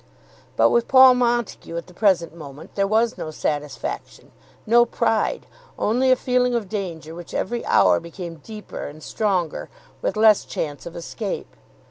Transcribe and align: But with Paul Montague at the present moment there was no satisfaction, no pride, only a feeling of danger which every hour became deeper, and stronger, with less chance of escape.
But 0.55 0.71
with 0.71 0.87
Paul 0.87 1.13
Montague 1.13 1.77
at 1.77 1.85
the 1.85 1.93
present 1.93 2.33
moment 2.35 2.73
there 2.73 2.87
was 2.87 3.19
no 3.19 3.29
satisfaction, 3.29 4.31
no 4.65 4.83
pride, 4.83 5.45
only 5.77 6.09
a 6.11 6.15
feeling 6.15 6.55
of 6.55 6.67
danger 6.67 7.13
which 7.13 7.35
every 7.35 7.63
hour 7.67 7.99
became 7.99 8.37
deeper, 8.37 8.87
and 8.87 9.03
stronger, 9.03 9.69
with 10.01 10.17
less 10.17 10.43
chance 10.43 10.87
of 10.87 10.95
escape. 10.95 11.55